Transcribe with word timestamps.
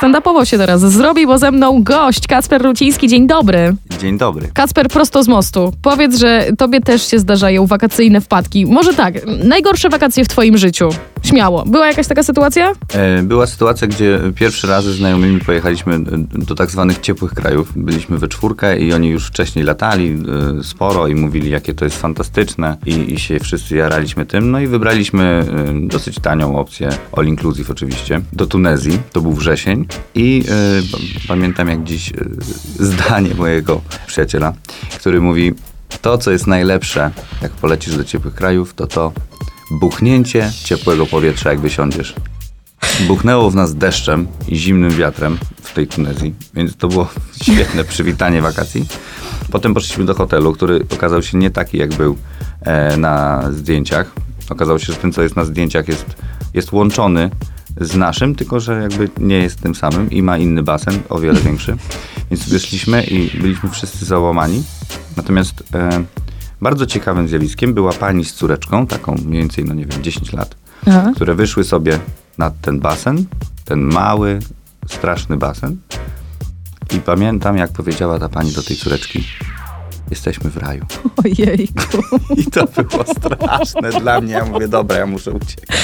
stand-upowo 0.00 0.44
się 0.44 0.58
teraz 0.58 0.80
zrobi, 0.80 1.26
bo 1.26 1.38
ze 1.38 1.50
mną 1.50 1.82
gość 1.82 2.26
Kacper 2.26 2.62
Ruciński. 2.62 3.08
Dzień 3.08 3.26
dobry. 3.26 3.74
Dzień 4.00 4.18
dobry. 4.18 4.48
Kacper 4.54 4.88
prosto 4.88 5.22
z 5.22 5.28
mostu. 5.28 5.72
Powiedz, 5.82 6.18
że 6.18 6.46
tobie 6.58 6.80
też 6.80 7.10
się 7.10 7.18
zdarzają 7.18 7.66
wakacyjne 7.66 8.20
wpadki. 8.20 8.66
Może 8.66 8.94
tak, 8.94 9.14
najgorsze 9.44 9.88
wakacje 9.88 10.24
w 10.24 10.28
twoim 10.28 10.58
życiu. 10.58 10.88
Śmiało. 11.28 11.64
Była 11.64 11.86
jakaś 11.86 12.06
taka 12.06 12.22
sytuacja? 12.22 12.72
E, 12.94 13.22
Była 13.22 13.46
sytuacja, 13.46 13.86
gdzie 13.88 14.20
pierwszy 14.34 14.66
raz 14.66 14.84
ze 14.84 14.92
znajomymi 14.94 15.40
pojechaliśmy 15.40 15.94
e, 15.94 16.00
do 16.46 16.54
tak 16.54 16.70
zwanych 16.70 16.98
ciepłych 16.98 17.34
krajów. 17.34 17.72
Byliśmy 17.76 18.18
we 18.18 18.28
czwórkę 18.28 18.78
i 18.78 18.92
oni 18.92 19.08
już 19.08 19.26
wcześniej 19.26 19.64
latali 19.64 20.18
e, 20.60 20.64
sporo 20.64 21.06
i 21.08 21.14
mówili, 21.14 21.50
jakie 21.50 21.74
to 21.74 21.84
jest 21.84 22.00
fantastyczne 22.00 22.76
i, 22.86 23.14
i 23.14 23.18
się 23.18 23.40
wszyscy 23.40 23.76
jaraliśmy 23.76 24.26
tym. 24.26 24.50
No 24.50 24.60
i 24.60 24.66
wybraliśmy 24.66 25.44
dosyć 25.82 26.16
tanią 26.20 26.58
opcję, 26.58 26.88
all 27.16 27.26
inclusive 27.26 27.70
oczywiście, 27.70 28.20
do 28.32 28.46
Tunezji. 28.46 28.98
To 29.12 29.20
był 29.20 29.32
wrzesień 29.32 29.86
i 30.14 30.44
p- 30.92 30.98
pamiętam 31.28 31.68
jak 31.68 31.84
dziś 31.84 32.12
zdanie 32.78 33.34
mojego 33.34 33.80
przyjaciela, 34.06 34.52
który 34.98 35.20
mówi, 35.20 35.52
to 36.02 36.18
co 36.18 36.30
jest 36.30 36.46
najlepsze, 36.46 37.10
jak 37.42 37.52
polecisz 37.52 37.96
do 37.96 38.04
ciepłych 38.04 38.34
krajów, 38.34 38.74
to 38.74 38.86
to 38.86 39.12
buchnięcie 39.70 40.52
ciepłego 40.64 41.06
powietrza, 41.06 41.50
jak 41.50 41.60
wysiądziesz. 41.60 42.14
Buchnęło 43.06 43.50
w 43.50 43.54
nas 43.54 43.74
deszczem 43.74 44.26
i 44.48 44.56
zimnym 44.56 44.90
wiatrem 44.90 45.38
w 45.62 45.72
tej 45.72 45.86
Tunezji, 45.86 46.34
więc 46.54 46.76
to 46.76 46.88
było 46.88 47.08
świetne 47.42 47.84
przywitanie 47.84 48.42
wakacji. 48.42 48.86
Potem 49.50 49.74
poszliśmy 49.74 50.04
do 50.04 50.14
hotelu, 50.14 50.52
który 50.52 50.86
okazał 50.92 51.22
się 51.22 51.38
nie 51.38 51.50
taki, 51.50 51.78
jak 51.78 51.94
był 51.94 52.16
e, 52.60 52.96
na 52.96 53.42
zdjęciach. 53.52 54.12
Okazało 54.50 54.78
się, 54.78 54.92
że 54.92 54.98
ten, 54.98 55.12
co 55.12 55.22
jest 55.22 55.36
na 55.36 55.44
zdjęciach, 55.44 55.88
jest, 55.88 56.06
jest 56.54 56.72
łączony 56.72 57.30
z 57.80 57.96
naszym, 57.96 58.34
tylko 58.34 58.60
że 58.60 58.82
jakby 58.82 59.10
nie 59.18 59.38
jest 59.38 59.60
tym 59.60 59.74
samym 59.74 60.10
i 60.10 60.22
ma 60.22 60.38
inny 60.38 60.62
basen, 60.62 61.00
o 61.08 61.18
wiele 61.18 61.40
większy. 61.40 61.76
Więc 62.30 62.48
wyszliśmy 62.48 63.04
i 63.04 63.38
byliśmy 63.38 63.70
wszyscy 63.70 64.04
załamani. 64.04 64.62
Natomiast 65.16 65.62
e, 65.74 66.04
bardzo 66.60 66.86
ciekawym 66.86 67.28
zjawiskiem 67.28 67.74
była 67.74 67.92
pani 67.92 68.24
z 68.24 68.34
córeczką, 68.34 68.86
taką 68.86 69.14
mniej 69.14 69.40
więcej, 69.40 69.64
no 69.64 69.74
nie 69.74 69.86
wiem, 69.86 70.02
10 70.02 70.32
lat, 70.32 70.56
Aha. 70.86 71.12
które 71.14 71.34
wyszły 71.34 71.64
sobie 71.64 71.98
nad 72.38 72.60
ten 72.60 72.80
basen, 72.80 73.24
ten 73.64 73.80
mały, 73.80 74.38
straszny 74.86 75.36
basen. 75.36 75.76
I 76.96 77.00
pamiętam, 77.00 77.56
jak 77.56 77.72
powiedziała 77.72 78.18
ta 78.18 78.28
pani 78.28 78.52
do 78.52 78.62
tej 78.62 78.76
córeczki, 78.76 79.24
jesteśmy 80.10 80.50
w 80.50 80.56
raju. 80.56 80.84
Ojejku. 81.24 82.02
I 82.36 82.44
to 82.44 82.66
było 82.82 83.04
straszne 83.04 84.00
dla 84.00 84.20
mnie. 84.20 84.32
Ja 84.32 84.44
mówię, 84.44 84.68
dobra, 84.68 84.98
ja 84.98 85.06
muszę 85.06 85.30
uciekać. 85.30 85.76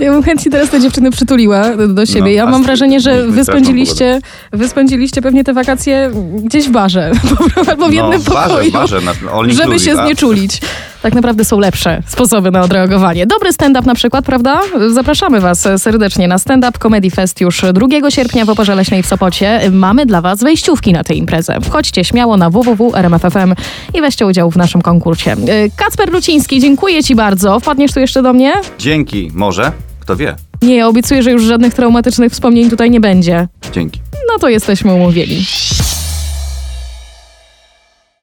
Ja 0.00 0.12
bym 0.12 0.22
chętnie 0.22 0.52
teraz 0.52 0.70
te 0.70 0.80
dziewczyny 0.80 1.10
przytuliła 1.10 1.76
do 1.76 2.06
siebie. 2.06 2.20
No, 2.20 2.28
ja 2.28 2.46
mam 2.46 2.62
wrażenie, 2.62 3.00
że 3.00 3.26
wy 3.26 3.44
spędziliście, 3.44 4.20
wy 4.52 4.68
spędziliście 4.68 5.22
pewnie 5.22 5.44
te 5.44 5.52
wakacje 5.52 6.10
gdzieś 6.44 6.68
w 6.68 6.70
barze. 6.70 7.12
Albo 7.70 7.88
w 7.88 7.92
jednym 7.92 8.12
no, 8.12 8.18
w 8.18 8.34
barze, 8.34 8.54
pokoju. 8.54 8.72
barze, 8.72 9.00
na, 9.00 9.12
żeby 9.48 9.78
się 9.78 9.96
znieczulić. 9.96 10.60
Tak 11.02 11.14
naprawdę 11.14 11.44
są 11.44 11.58
lepsze 11.60 12.02
sposoby 12.06 12.50
na 12.50 12.60
odreagowanie. 12.62 13.26
Dobry 13.26 13.52
stand-up 13.52 13.86
na 13.86 13.94
przykład, 13.94 14.24
prawda? 14.24 14.60
Zapraszamy 14.92 15.40
was 15.40 15.68
serdecznie 15.76 16.28
na 16.28 16.38
stand-up 16.38 16.78
Comedy 16.78 17.10
Fest 17.10 17.40
już 17.40 17.64
2 17.72 18.10
sierpnia 18.10 18.44
w 18.44 18.50
Oporze 18.50 18.74
Leśnej 18.74 19.02
w 19.02 19.06
Sopocie. 19.06 19.60
Mamy 19.72 20.06
dla 20.06 20.20
was 20.20 20.40
wejściówki 20.42 20.92
na 20.92 21.04
tę 21.04 21.14
imprezę. 21.14 21.60
Wchodźcie 21.60 22.04
śmiało 22.04 22.36
na 22.36 22.50
www.rmf.fm 22.50 23.54
i 23.94 24.00
weźcie 24.00 24.26
udział 24.26 24.50
w 24.50 24.56
naszym 24.56 24.82
konkursie. 24.82 25.32
Y, 25.32 25.70
Kacper 25.76 26.12
Luciński, 26.12 26.60
dziękuję 26.60 27.02
ci 27.02 27.14
bardzo. 27.14 27.60
Wpadniesz 27.60 27.92
tu 27.92 28.00
jeszcze 28.00 28.22
do 28.22 28.32
mnie? 28.32 28.52
Dzięki, 28.78 29.30
może, 29.34 29.72
kto 30.00 30.16
wie. 30.16 30.36
Nie, 30.62 30.86
obiecuję, 30.86 31.22
że 31.22 31.30
już 31.30 31.42
żadnych 31.42 31.74
traumatycznych 31.74 32.32
wspomnień 32.32 32.70
tutaj 32.70 32.90
nie 32.90 33.00
będzie. 33.00 33.48
Dzięki. 33.72 34.00
No 34.32 34.38
to 34.38 34.48
jesteśmy 34.48 34.94
umówieni. 34.94 35.44